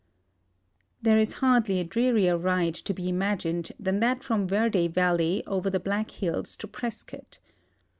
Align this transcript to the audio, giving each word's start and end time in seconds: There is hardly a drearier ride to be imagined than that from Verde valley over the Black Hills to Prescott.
There 0.99 1.19
is 1.19 1.33
hardly 1.45 1.79
a 1.79 1.83
drearier 1.83 2.35
ride 2.35 2.73
to 2.73 2.91
be 2.91 3.07
imagined 3.07 3.71
than 3.79 3.99
that 3.99 4.23
from 4.23 4.47
Verde 4.47 4.87
valley 4.87 5.43
over 5.45 5.69
the 5.69 5.79
Black 5.79 6.09
Hills 6.09 6.55
to 6.57 6.67
Prescott. 6.67 7.37